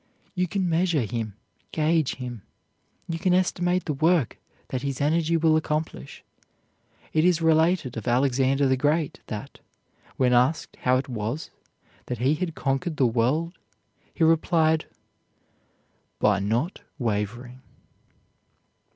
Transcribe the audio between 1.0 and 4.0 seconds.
him, gauge him. You can estimate the